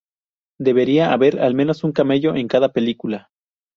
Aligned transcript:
Debería 0.59 1.13
haber 1.13 1.39
al 1.39 1.53
menos 1.53 1.83
un 1.83 1.91
camello 1.91 2.33
en 2.35 2.47
cada 2.47 2.73
película. 2.73 3.29